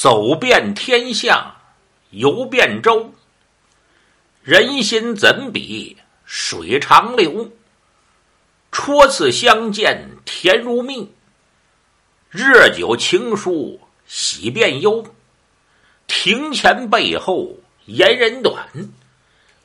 [0.00, 1.56] 走遍天下，
[2.10, 3.12] 游遍洲。
[4.44, 7.50] 人心怎比水长流？
[8.70, 11.12] 初次相见甜如蜜，
[12.30, 15.04] 热酒情书喜变忧。
[16.06, 18.68] 庭前背后言人短，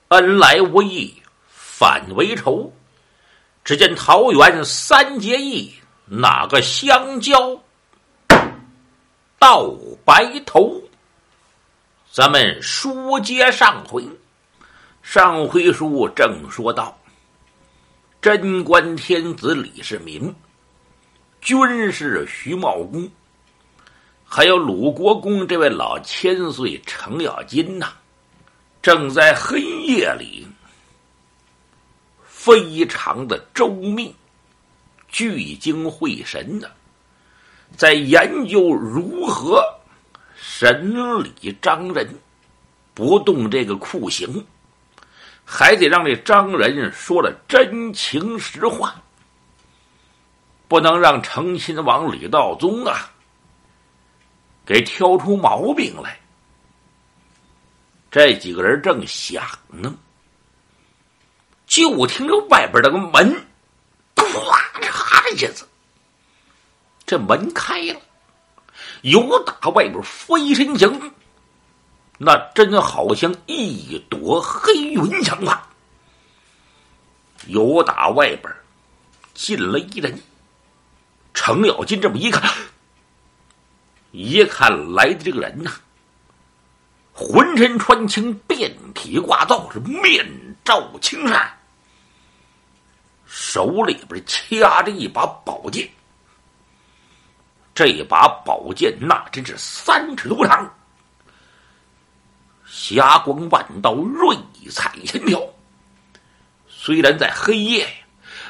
[0.08, 1.14] 恩来无意
[1.48, 2.74] 反为仇。
[3.64, 5.76] 只见桃园三结义，
[6.08, 7.62] 哪个相交
[9.44, 9.70] 到
[10.06, 10.82] 白头？
[12.10, 14.08] 咱们书接上回，
[15.02, 16.98] 上回书正说到，
[18.22, 20.34] 贞观天子李世民，
[21.42, 21.60] 军
[21.92, 23.12] 事徐茂公，
[24.24, 27.92] 还有鲁国公这位老千岁程咬金呐，
[28.82, 30.48] 正在黑夜里。
[32.26, 34.16] 非常的周密，
[35.10, 36.72] 聚精会神的，
[37.76, 39.64] 在研究如何
[40.36, 42.08] 审理张仁，
[42.94, 44.46] 不动这个酷刑，
[45.44, 48.96] 还得让这张仁说了真情实话，
[50.68, 53.12] 不能让成亲王李道宗啊
[54.66, 56.20] 给挑出毛病来。
[58.12, 59.96] 这几个人正想呢。
[61.66, 63.36] 就听着外边那个门，
[64.16, 64.26] 咵
[64.80, 65.68] 嚓一下子，
[67.14, 68.02] 这门开了，
[69.04, 71.14] 有打外边飞身行，
[72.18, 75.70] 那真好像一朵黑云像话。
[77.46, 78.52] 有打外边
[79.36, 80.20] 进了一人，
[81.36, 82.52] 程咬金这么一看，
[84.10, 85.72] 一看来的这个人呐，
[87.14, 90.26] 浑身穿青，遍体挂造，是面
[90.64, 91.60] 罩青衫。
[93.28, 95.88] 手里边掐着一把宝剑，
[97.76, 100.72] 这把宝剑那真是三尺多长，
[102.68, 104.38] 霞光万道，瑞
[104.70, 105.42] 彩千条。
[106.68, 107.88] 虽然在黑夜，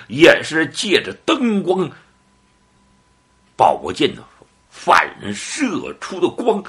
[0.07, 1.89] 也是借着灯光，
[3.55, 4.13] 宝剑
[4.69, 6.61] 反射出的光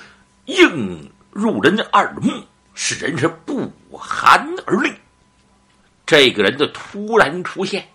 [0.44, 2.30] 映入人的耳目，
[2.74, 4.92] 使人是不寒而栗。
[6.06, 7.88] 这个人的突然出现。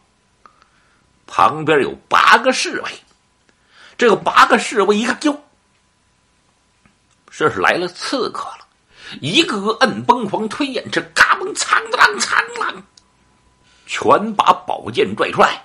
[1.32, 2.92] 旁边有八个侍卫，
[4.00, 5.44] 这个八个侍卫一看，哟，
[7.30, 8.66] 这是来了刺客了，
[9.20, 12.82] 一个个摁崩簧推眼，这，嘎嘣苍啷苍啷，
[13.86, 15.62] 全把宝剑拽出来，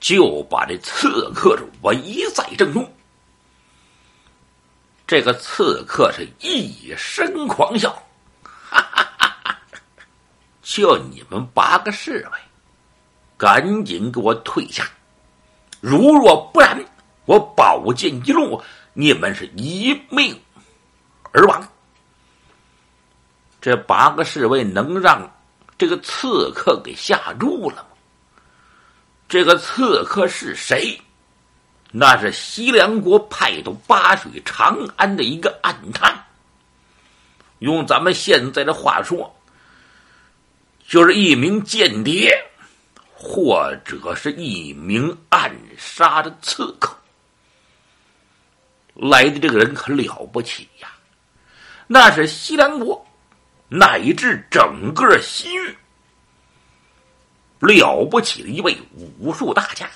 [0.00, 2.90] 就把这刺客是围在正中。
[5.06, 7.90] 这个刺客是一声狂笑，
[8.42, 9.58] 哈哈哈哈！
[10.62, 12.38] 就你们八个侍卫。
[13.36, 14.86] 赶紧给我退下！
[15.80, 16.78] 如若不然，
[17.24, 20.38] 我宝剑一落，你们是一命
[21.32, 21.66] 而亡。
[23.60, 25.30] 这八个侍卫能让
[25.78, 27.86] 这个刺客给吓住了吗？
[29.28, 31.00] 这个刺客是谁？
[31.92, 36.24] 那是西凉国派到巴水长安的一个暗探。
[37.58, 39.34] 用咱们现在的话说，
[40.86, 42.49] 就是一名间谍。
[43.22, 46.96] 或者是一名暗杀的刺客，
[48.94, 50.88] 来的这个人可了不起呀！
[51.86, 53.06] 那是西凉国
[53.68, 55.76] 乃至整个西域。
[57.58, 59.86] 了不起的一位武术大家，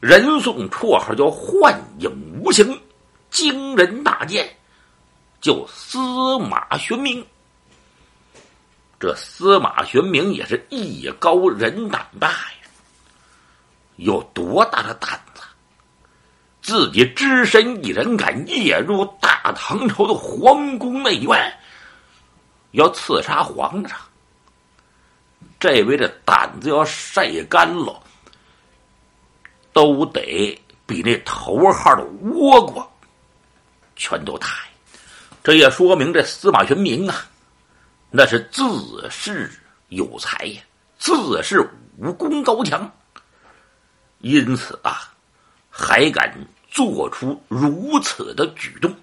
[0.00, 2.10] 人送绰号叫“幻影
[2.42, 2.82] 无形”，
[3.30, 4.56] 惊人大剑，
[5.40, 6.00] 叫司
[6.40, 7.24] 马玄明。
[9.06, 12.68] 这司马玄明也是艺高人胆大呀，
[13.94, 15.42] 有多大的胆子？
[16.60, 21.56] 自己只身一人敢夜入大唐朝的皇宫内院，
[22.72, 23.96] 要刺杀皇上。
[25.60, 28.02] 这位的胆子要晒干了，
[29.72, 32.84] 都得比那头号的倭瓜
[33.94, 34.48] 全都大。
[35.44, 37.24] 这也说明这司马玄明啊。
[38.10, 38.62] 那是自
[39.10, 39.50] 恃
[39.88, 40.62] 有才呀，
[40.98, 41.12] 自
[41.42, 41.68] 恃
[41.98, 42.90] 武功高强，
[44.18, 45.12] 因此啊，
[45.70, 46.32] 还敢
[46.70, 48.94] 做出如此的举动。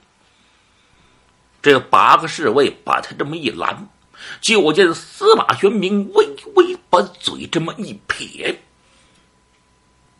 [1.61, 3.88] 这八个侍卫把他这么一拦，
[4.41, 6.25] 就见司马玄明微
[6.56, 8.61] 微把嘴这么一撇，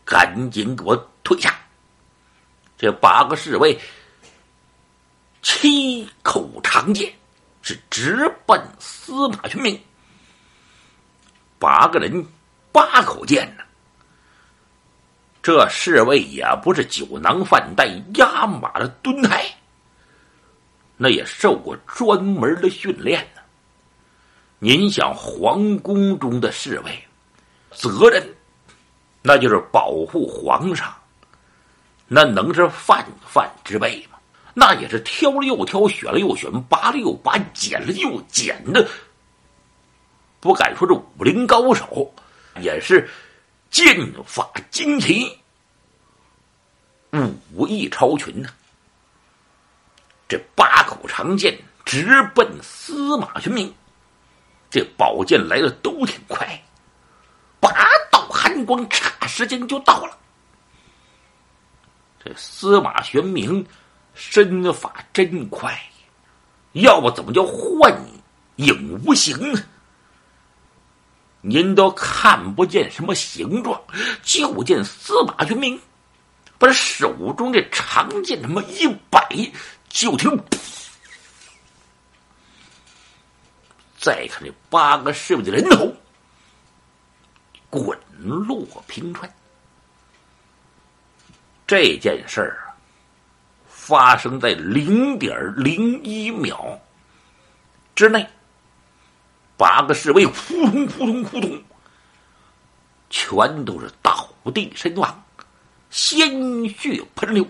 [0.04, 1.54] 赶紧给我退下。
[2.78, 3.78] 这八个侍卫
[5.42, 7.12] 七口长剑。
[7.66, 9.80] 是直奔司马玄明，
[11.58, 12.22] 八个人
[12.70, 13.64] 八口剑呢，
[15.42, 19.46] 这侍卫也不是酒囊饭袋、压马的蹲台，
[20.98, 23.40] 那也受过专门的训练呢。
[24.58, 27.02] 您想，皇宫中的侍卫，
[27.70, 28.22] 责任
[29.22, 30.94] 那就是保护皇上，
[32.08, 34.13] 那能是泛泛之辈吗？
[34.54, 38.88] 那也是挑了又挑，选了又选，拔了又拔，剪了又剪的。
[40.40, 42.14] 不敢说这武林高手，
[42.60, 43.08] 也是
[43.70, 45.36] 剑法精奇，
[47.52, 48.48] 武艺超群呢。
[50.28, 53.74] 这八口长剑直奔司马玄明。
[54.70, 56.62] 这宝剑来的都挺快，
[57.60, 57.70] 八
[58.10, 60.18] 道寒光，差时间就到了。
[62.22, 63.64] 这司马玄明
[64.14, 65.78] 身法真快，
[66.72, 67.92] 要不怎么叫幻
[68.56, 69.60] 影无形呢？
[71.46, 73.78] 您都看不见什么形状，
[74.22, 75.78] 就见司马玄明
[76.58, 79.20] 把手中这长剑这么一摆，
[79.90, 80.30] 就听。
[83.98, 85.94] 再看这八个侍卫的人头
[87.68, 89.30] 滚落平川，
[91.66, 92.63] 这件事儿，
[93.86, 96.80] 发生在零点零一秒
[97.94, 98.26] 之内，
[99.58, 101.62] 八个侍卫扑通扑通扑通，
[103.10, 105.22] 全都是倒地身亡，
[105.90, 107.46] 鲜血喷流。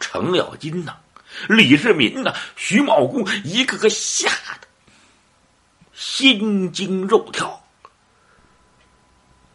[0.00, 0.96] 程咬金呐！
[1.48, 4.28] 李世民呐，徐茂公一个个吓
[4.60, 4.66] 得
[5.92, 7.62] 心惊肉跳。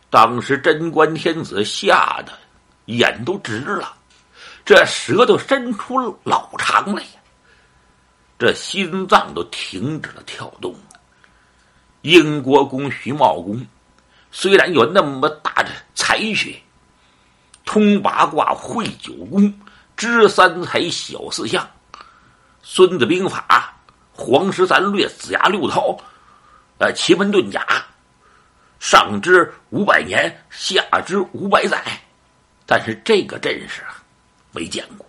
[0.10, 2.32] 当时贞观天子吓得
[2.86, 3.94] 眼都直了，
[4.66, 7.10] 这舌头伸出老长来呀，
[8.40, 10.76] 这心脏都停止了跳动。
[12.02, 13.66] 英国公徐茂公
[14.32, 16.60] 虽然有那么大的才学，
[17.64, 19.54] 通八卦会九宫。
[19.98, 21.66] 知三才，晓四象，
[22.62, 23.74] 《孙子兵法》
[24.22, 25.98] 黄石三略，子牙六韬，
[26.80, 27.66] 呃，奇门遁甲，
[28.78, 31.82] 上知五百年，下知五百载，
[32.66, 33.96] 但是这个阵势啊，
[34.56, 35.06] 没见过。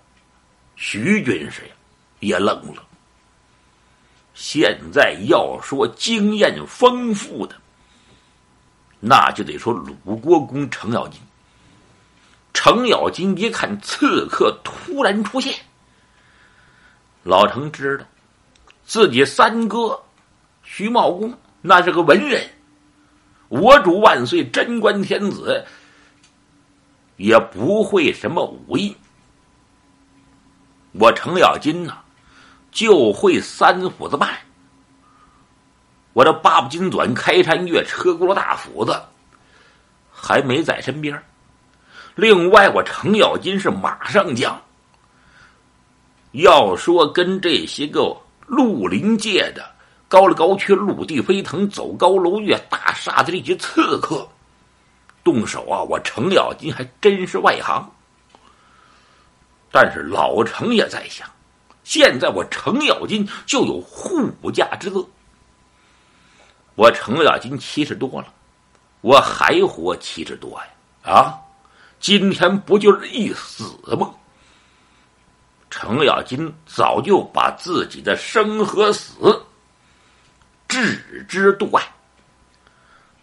[0.75, 1.75] 徐军师呀，
[2.19, 2.82] 也愣了。
[4.34, 7.54] 现在要说经验丰富的，
[9.00, 9.72] 那就得说
[10.04, 11.20] 鲁国公程咬金。
[12.52, 15.54] 程咬金一看刺客突然出现，
[17.22, 18.04] 老程知道
[18.84, 20.02] 自己三哥
[20.62, 21.32] 徐茂公
[21.62, 22.50] 那是个文人，
[23.49, 25.64] 我主万岁贞观天子
[27.16, 28.96] 也不会什么武艺。
[30.98, 31.96] 我程咬金呢，
[32.70, 34.31] 就会三斧子半。
[36.12, 38.98] 我这八步金短开山月车轱辘大斧子
[40.10, 41.22] 还没在身边。
[42.14, 44.58] 另外，我程咬金是马上将。
[46.32, 48.16] 要说跟这些个
[48.46, 49.64] 绿林界的
[50.08, 54.26] 高了高去、陆地飞腾、走高楼越大厦的这些刺客
[55.22, 57.90] 动手啊，我程咬金还真是外行。
[59.78, 61.28] 但是老程也在想，
[61.84, 65.06] 现在我程咬金就有护驾之责。
[66.76, 68.32] 我程咬金七十多了，
[69.02, 70.58] 我还活七十多
[71.05, 71.12] 呀？
[71.12, 71.38] 啊！
[72.00, 73.64] 今天不就是一死
[74.00, 74.14] 吗？
[75.69, 79.45] 程咬金早就把自己的生和死
[80.66, 81.83] 置之度外。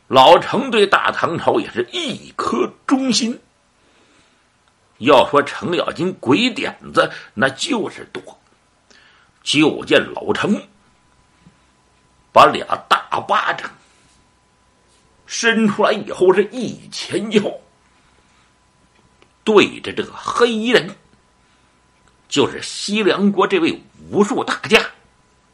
[0.07, 3.41] 老程对大唐朝也是一颗忠心。
[5.03, 8.21] 要说程咬金鬼点子，那就是多。
[9.41, 10.61] 就见老程
[12.31, 13.69] 把俩大巴掌
[15.25, 17.61] 伸出来以后，是一前一后。
[19.43, 20.95] 对着这个黑衣人，
[22.29, 24.79] 就是西凉国这位武术大家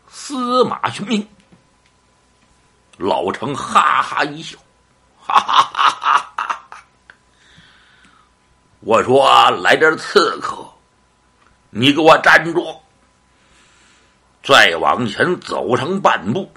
[0.08, 1.28] 司马玄明。
[2.98, 4.58] 老程哈哈一笑，
[5.20, 6.86] 哈哈哈哈哈哈！
[8.90, 10.68] 我说来点刺客，
[11.70, 12.76] 你给我站住！
[14.42, 16.52] 再往前走上半步，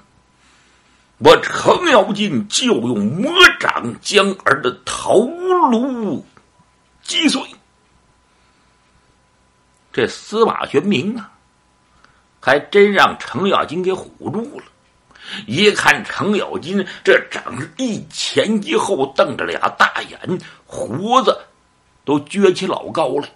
[1.19, 5.27] 我程咬金就用魔掌将儿的头
[5.69, 6.25] 颅。
[7.03, 7.39] 击碎！
[9.91, 11.29] 这司马玄明啊，
[12.41, 14.65] 还真让程咬金给唬住了。
[15.45, 20.19] 一看程咬金这长一前一后，瞪着俩大眼，
[20.65, 21.39] 胡子
[22.05, 23.29] 都撅起老高来。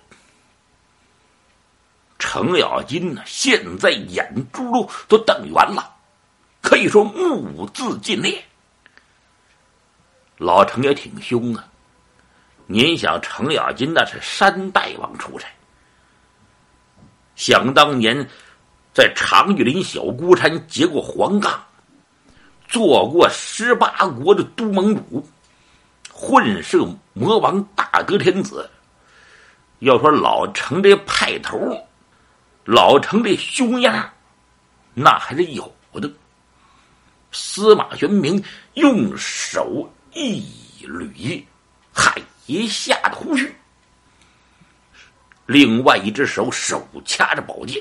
[2.20, 5.96] 程咬金呢，现在眼珠都瞪圆了，
[6.62, 8.44] 可以说目字尽裂。
[10.38, 11.68] 老程也挺凶啊。
[12.66, 15.48] 您想，程咬金那是山大王出身，
[17.36, 18.28] 想当年
[18.94, 21.64] 在长玉林小孤山结过黄冈，
[22.68, 25.26] 做过十八国的都盟主，
[26.20, 26.80] 混世
[27.14, 28.68] 魔王大哥天子。
[29.80, 31.88] 要说老程这派头，
[32.66, 34.12] 老程这凶样，
[34.96, 36.12] 那还是有的。
[37.32, 38.44] 司马玄明
[38.74, 40.44] 用手一
[40.84, 41.44] 捋
[41.94, 42.20] 海
[42.68, 43.56] 下的胡须，
[45.46, 47.80] 另外一只手手掐着宝剑，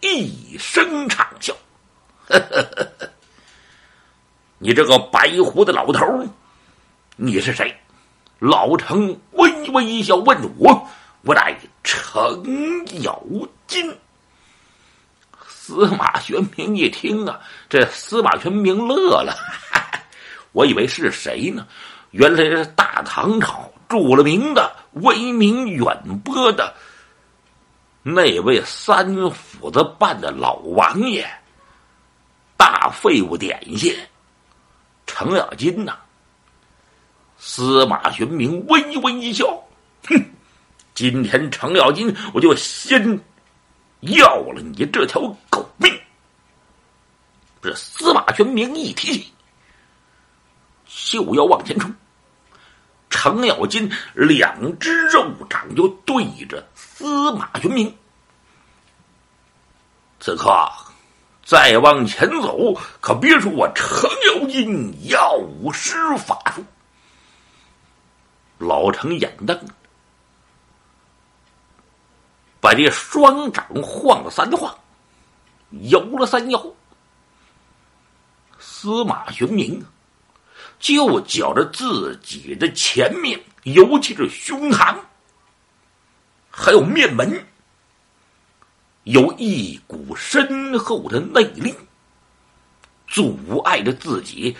[0.00, 1.56] 一声长笑
[2.28, 3.08] ：“呵呵呵呵
[4.58, 6.04] 你这个白胡子老头，
[7.22, 7.76] 你是谁？”
[8.40, 10.88] 老程微微一笑，问我。
[11.22, 12.42] 我乃程
[13.02, 13.22] 咬
[13.66, 13.94] 金。
[15.46, 19.36] 司马玄明一听啊，这司马玄明乐了，
[20.52, 21.66] 我以为是谁呢？
[22.12, 26.74] 原来是大唐朝著了名的、威名远播的
[28.02, 31.28] 那位三斧子办的老王爷，
[32.56, 33.94] 大废物点心
[35.06, 35.98] 程咬金呐。
[37.40, 39.46] 司马玄明微微一笑，
[40.06, 40.24] 哼。
[40.94, 43.18] 今天程咬金，我就先
[44.00, 45.90] 要了你这条狗命！
[47.62, 49.32] 这司马玄明一提起，
[50.86, 51.90] 就要往前冲。
[53.08, 57.96] 程咬金两只肉掌就对着司马玄明。
[60.20, 60.52] 此刻
[61.42, 65.40] 再往前走，可别说我程咬金药
[65.72, 66.62] 师法术。
[68.60, 69.58] 老程眼瞪。
[72.60, 74.78] 把这双掌晃了三晃，
[75.88, 76.62] 摇了三摇。
[78.58, 79.82] 司马玄明
[80.78, 84.94] 就觉着自己的前面，尤其是胸膛，
[86.50, 87.46] 还有面门，
[89.04, 91.74] 有一股深厚的内力，
[93.08, 94.54] 阻碍着自己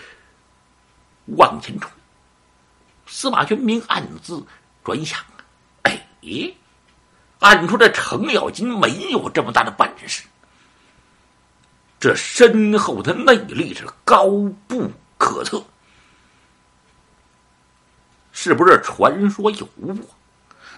[1.37, 1.91] 往前冲。
[3.11, 4.41] 司马玄明暗自
[4.85, 5.19] 转想：
[5.83, 6.07] 哎。
[7.39, 10.23] 按说这程咬金没有这么大的本事，
[11.99, 14.27] 这深厚的内力是高
[14.67, 15.61] 不可测，
[18.31, 19.97] 是不是传说有误？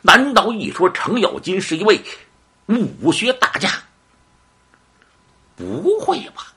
[0.02, 2.02] 难道一说程咬金是一位
[2.68, 3.70] 武学大家？
[5.56, 6.48] 不会吧？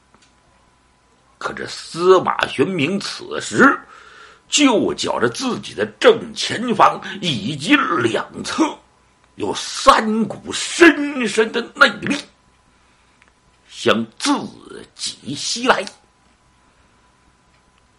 [1.36, 3.78] 可这司马玄明此时
[4.48, 8.64] 就觉着自己的正前方以及两侧。
[9.36, 12.16] 有三股深深的内力
[13.68, 14.32] 向自
[14.94, 15.84] 己袭来。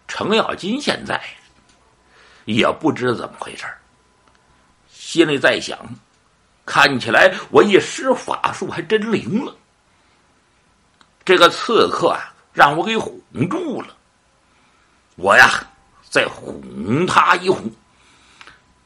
[0.08, 1.22] 程咬金现在
[2.44, 3.66] 也不知怎么回事
[4.90, 5.78] 心里在想：
[6.66, 9.54] 看起来我一施法术还真灵了。
[11.24, 13.94] 这个刺客啊，让我给哄住了。
[15.14, 15.67] 我呀，
[16.10, 17.70] 再哄他一哄。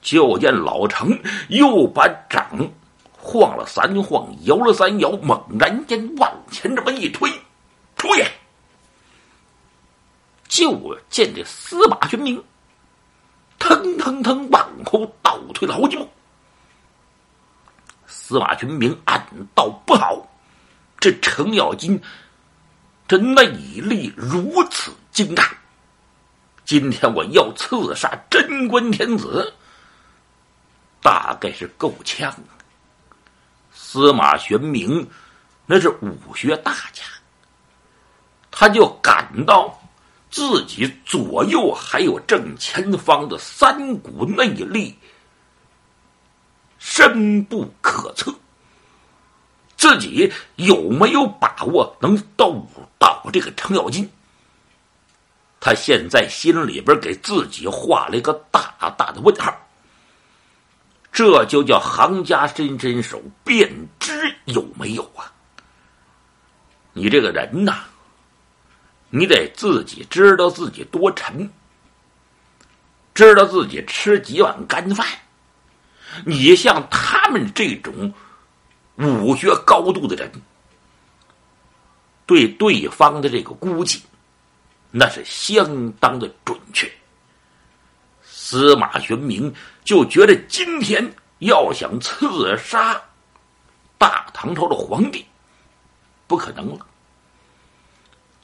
[0.01, 1.17] 就见老程
[1.49, 2.45] 又把掌
[3.17, 7.31] 晃了三晃，摇了三摇，猛然间往前这么一推，
[7.97, 8.25] 出去。
[10.49, 12.43] 就见这司马玄明
[13.59, 16.09] 腾腾腾往后倒退了好几步。
[18.07, 19.25] 司马玄明暗
[19.55, 20.29] 道不好，
[20.99, 22.03] 这程咬金
[23.07, 25.47] 这内力如此精湛，
[26.73, 29.53] 今天我要刺杀贞观天子。
[31.03, 32.35] 大概是够呛。
[33.75, 35.07] 司马玄明
[35.67, 37.05] 那是武学大家，
[38.51, 39.79] 他就感到
[40.31, 44.97] 自己左右还有正前方的三股内力
[46.79, 48.35] 深不可测，
[49.77, 52.67] 自己有没有把握能斗
[52.99, 54.11] 倒这个程咬金？
[55.65, 59.57] 他现在心里边给自己画了一个大大的问号。
[61.13, 65.31] 这就叫行家伸伸手，便知有没有啊！
[66.93, 67.85] 你这个人呐，
[69.09, 71.49] 你得自己知道自己多沉，
[73.15, 75.07] 知道自己吃几碗干饭。
[76.27, 78.13] 你像他们这种
[78.97, 80.29] 武学高度的人，
[82.27, 84.03] 对对方的这个估计，
[84.93, 86.89] 那是相当的准确。
[88.23, 91.03] 司马玄明就觉得今天
[91.39, 93.03] 要想刺杀
[93.99, 95.27] 大唐朝的皇帝，
[96.27, 96.87] 不可能了。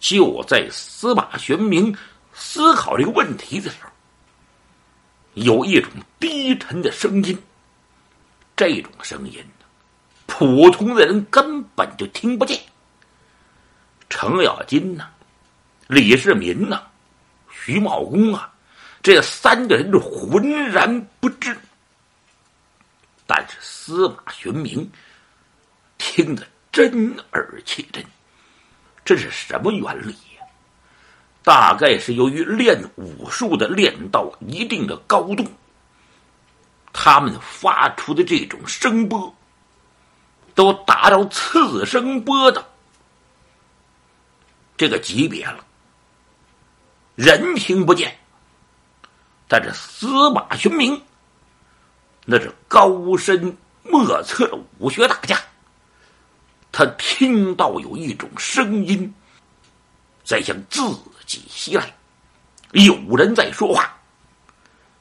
[0.00, 1.94] 就在司马玄明
[2.32, 3.90] 思考这个问题的时候，
[5.34, 7.38] 有一种低沉的声音。
[8.56, 9.44] 这种声音，
[10.26, 12.60] 普通的人根本就听不见。
[14.08, 15.08] 程咬金呢，
[15.88, 16.82] 李世民呐，
[17.50, 18.52] 徐茂公啊，
[19.02, 21.56] 这三个人是浑然不知。
[23.26, 24.90] 但是司马玄明
[25.96, 28.04] 听得真耳切真，
[29.04, 30.44] 这是什么原理呀？
[31.42, 35.44] 大概是由于练武术的练到一定的高度。
[36.92, 39.34] 他们发出的这种声波，
[40.54, 42.66] 都达到次声波的
[44.76, 45.64] 这个级别了。
[47.18, 48.16] 人听不见，
[49.48, 51.02] 但是司马玄明
[52.24, 55.36] 那是高深莫测的武学大家，
[56.70, 59.12] 他听到有一种声音
[60.22, 60.80] 在向自
[61.26, 61.92] 己袭来，
[62.70, 63.92] 有人在说话。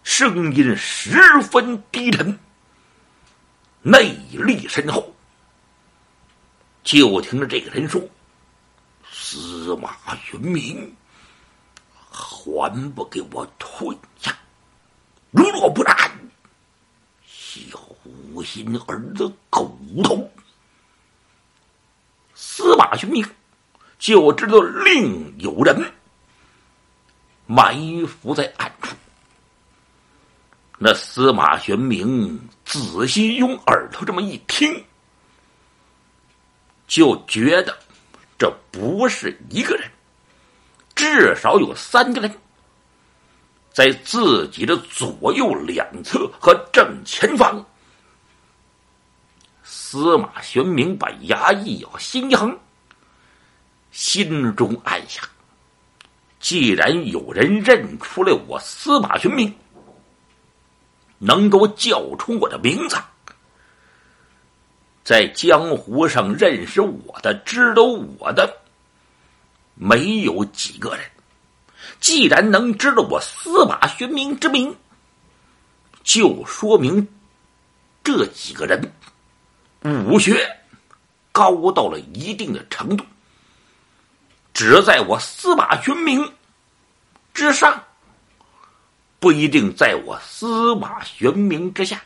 [0.01, 2.39] 声音十分低沉，
[3.83, 5.13] 内力深厚。
[6.83, 8.01] 就听着这个人说
[9.13, 9.95] ：“司马
[10.33, 10.95] 云明，
[12.17, 14.35] 还不给我退下！
[15.29, 15.95] 如若不然，
[17.27, 17.67] 小
[18.43, 20.27] 心儿的狗头！”
[22.33, 23.23] 司马玄明
[23.99, 25.93] 就知道另有人
[27.45, 27.75] 埋
[28.07, 28.95] 伏在暗处。
[30.79, 34.83] 那司马玄明仔细用耳朵这么一听，
[36.87, 37.77] 就觉得
[38.37, 39.91] 这不是一个人，
[40.97, 42.29] 至少有三个人，
[43.71, 47.65] 在自己的左右两侧和正前方。
[49.63, 52.59] 司马玄明把牙一咬，心一横，
[53.91, 55.23] 心中暗想：
[56.41, 59.55] 既然有人认出来我司马玄明。
[61.19, 62.95] 能够叫出我的名字，
[65.03, 68.55] 在江湖上认识我的、知道我的，
[69.77, 71.05] 没有几个人。
[71.99, 74.75] 既然能知道我司马玄明之名，
[76.03, 77.07] 就说明
[78.03, 78.91] 这几个人
[80.07, 80.59] 武学
[81.31, 83.05] 高到了一定的程度。
[84.53, 86.33] 只在我司马玄明
[87.33, 87.83] 之上。
[89.19, 91.99] 不一定在我司马玄明之下。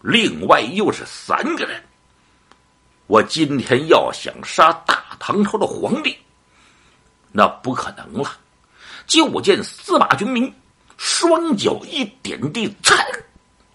[0.00, 1.80] 另外又是三个人，
[3.06, 6.18] 我今天要想杀大唐朝的皇帝，
[7.32, 8.32] 那不可能了。
[9.06, 10.54] 就见司马军明
[10.96, 12.94] 双脚一点地，噌，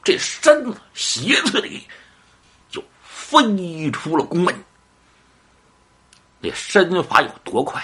[0.04, 1.88] 这身子斜刺里
[2.70, 4.56] 就飞出了宫门。
[6.40, 7.82] 那身法有多快？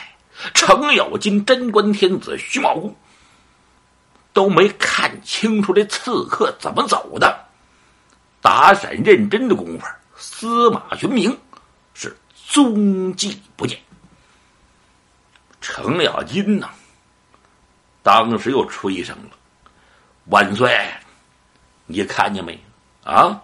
[0.54, 2.96] 程咬金、贞观天子、徐茂公。
[4.32, 7.48] 都没看清楚这刺客怎么走的，
[8.42, 11.36] 打闪认真的功夫，司马玄明
[11.96, 12.16] 是
[12.48, 13.78] 踪迹不见。
[15.62, 16.70] 程咬金呢，
[18.02, 19.38] 当时又出一声了
[20.32, 20.90] ：“万岁，
[21.86, 22.60] 你看见没？
[23.04, 23.42] 啊，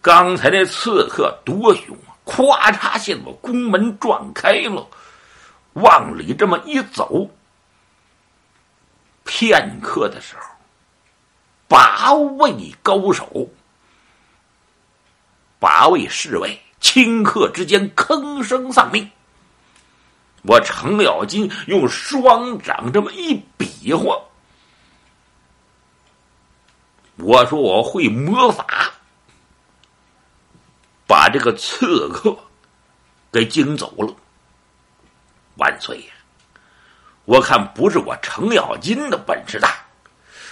[0.00, 2.12] 刚才那刺客多凶啊！
[2.24, 4.86] 咵嚓，现把宫门撞开了，
[5.74, 7.30] 往里这么一走。”
[9.24, 10.42] 片刻的时候，
[11.68, 13.48] 八位高手、
[15.58, 19.10] 八位侍卫顷刻之间吭声丧命。
[20.42, 24.20] 我程咬金用双掌这么一比划，
[27.16, 28.92] 我说我会魔法，
[31.06, 32.36] 把这个刺客
[33.30, 34.14] 给惊走了。
[35.56, 36.12] 万岁呀！
[37.24, 39.76] 我看不是我程咬金的本事大，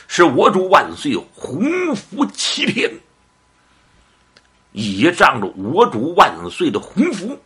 [0.07, 2.88] 是我主万岁洪福齐天，
[4.70, 7.37] 倚仗着我主万岁的洪福，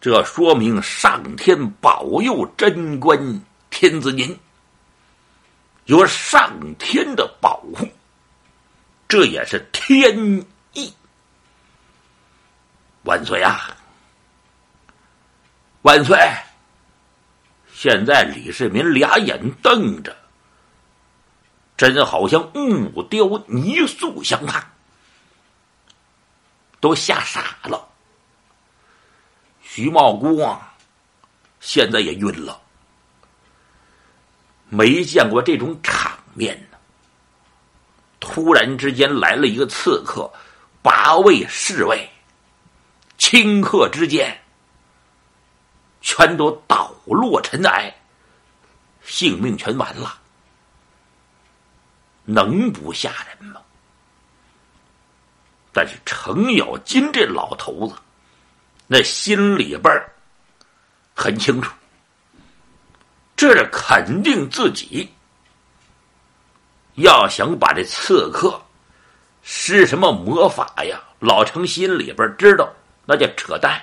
[0.00, 4.38] 这说明上天保佑贞观天子您，
[5.84, 7.86] 有上天的保护，
[9.06, 10.90] 这也是天意。
[13.02, 13.76] 万岁啊！
[15.82, 16.16] 万岁！
[17.70, 20.16] 现在李世民俩眼瞪着，
[21.76, 24.70] 真好像木雕泥塑相看，
[26.80, 27.89] 都吓傻了。
[29.72, 30.74] 徐茂公啊，
[31.60, 32.60] 现在也晕了，
[34.68, 36.76] 没见过这种场面呢。
[38.18, 40.28] 突然之间来了一个刺客，
[40.82, 42.10] 八位侍卫，
[43.16, 44.36] 顷刻之间。
[46.00, 47.94] 全都倒落尘埃，
[49.04, 50.18] 性命全完了。
[52.24, 53.60] 能不吓人吗？
[55.72, 57.94] 但是程咬金这老头子，
[58.92, 60.04] 那心里边
[61.14, 61.72] 很清楚，
[63.36, 65.08] 这是肯定自己
[66.96, 68.60] 要想把这刺客
[69.44, 71.00] 施什么魔法呀？
[71.20, 72.68] 老程心里边知道，
[73.06, 73.80] 那叫扯淡。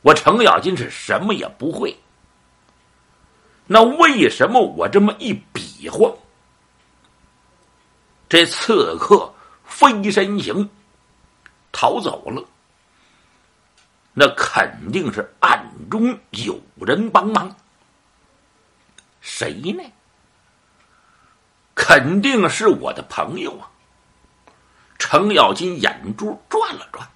[0.00, 1.94] 我程咬金是什么也不会，
[3.66, 6.10] 那为什么我这么一比划，
[8.26, 9.30] 这刺客
[9.66, 10.66] 飞身行
[11.72, 12.42] 逃走了？
[14.14, 17.54] 那肯定是暗中有人帮忙，
[19.20, 19.82] 谁呢？
[21.74, 23.66] 肯定是我的朋友啊！
[24.98, 27.06] 程咬金眼珠转了转。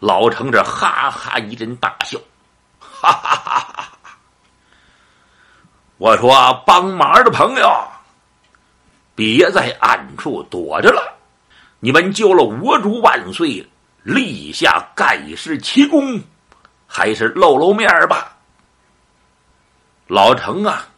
[0.00, 2.18] 老程这哈哈一阵大笑，
[2.80, 4.18] 哈哈哈哈！
[5.96, 7.88] 我说帮忙的朋友，
[9.14, 11.16] 别在暗处躲着了，
[11.78, 13.68] 你们救了我主万岁，
[14.08, 16.18] 立下盖世奇功，
[16.86, 18.38] 还是露露面吧。
[20.06, 20.88] 老程啊，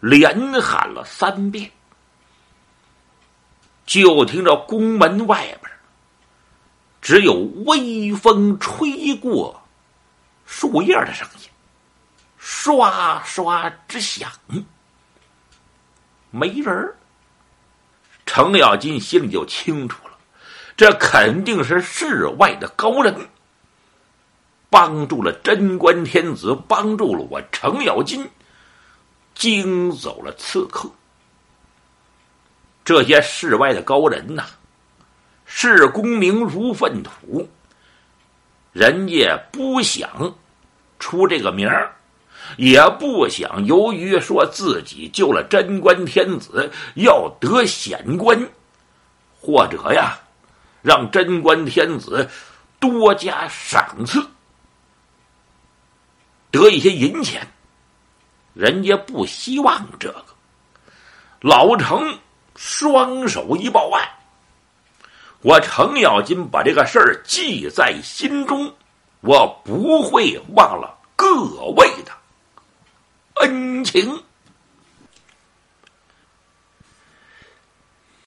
[0.00, 1.70] 连喊了三遍，
[3.86, 5.72] 就听着宫门外边。
[7.00, 9.62] 只有微风吹过
[10.44, 11.48] 树叶的声音，
[12.36, 14.28] 刷刷直响。
[16.32, 16.92] 没人
[18.26, 20.09] 程咬金心里就清楚了，
[20.80, 23.14] 这肯定是世外的高人，
[24.70, 28.26] 帮助了贞观天子，帮助了我程咬金，
[29.34, 30.90] 惊走了刺客。
[32.82, 34.46] 这些世外的高人呐。
[35.44, 37.46] 视功名如粪土，
[38.72, 40.34] 人家不想
[40.98, 41.94] 出这个名儿，
[42.56, 48.48] 也不想由于说自己救了贞观天子要得显官，
[49.38, 50.18] 或者呀
[50.82, 52.28] 让贞观天子
[52.78, 54.26] 多加赏赐，
[56.50, 57.46] 得一些银钱，
[58.54, 60.24] 人家不希望这个。
[61.40, 62.18] 老程
[62.56, 64.08] 双手一抱腕。
[65.42, 68.74] 我程咬金把这个事儿记在心中，
[69.22, 71.44] 我不会忘了各
[71.76, 72.12] 位的
[73.36, 74.22] 恩情。